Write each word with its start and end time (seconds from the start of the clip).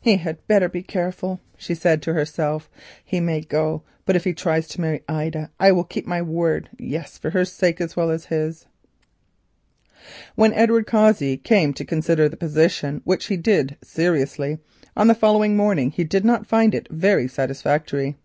"He 0.00 0.16
had 0.16 0.44
better 0.48 0.68
be 0.68 0.82
careful," 0.82 1.40
she 1.56 1.72
said 1.76 2.02
to 2.02 2.12
herself; 2.12 2.68
"he 3.04 3.20
may 3.20 3.40
go, 3.40 3.84
but 4.04 4.16
if 4.16 4.24
he 4.24 4.32
tries 4.34 4.66
to 4.66 4.80
marry 4.80 5.04
Ida 5.08 5.52
I 5.60 5.70
will 5.70 5.84
keep 5.84 6.08
my 6.08 6.20
word—yes, 6.20 7.18
for 7.18 7.30
her 7.30 7.44
sake 7.44 7.80
as 7.80 7.94
well 7.94 8.10
as 8.10 8.24
his." 8.24 8.66
When 10.34 10.52
Edward 10.54 10.88
Cossey 10.88 11.36
came 11.36 11.72
to 11.74 11.84
consider 11.84 12.28
the 12.28 12.36
position, 12.36 13.00
which 13.04 13.26
he 13.26 13.36
did 13.36 13.76
seriously, 13.80 14.58
on 14.96 15.06
the 15.06 15.14
following 15.14 15.56
morning, 15.56 15.92
he 15.92 16.02
did 16.02 16.24
not 16.24 16.48
find 16.48 16.74
it 16.74 16.88
very 16.90 17.28
satisfactory. 17.28 18.16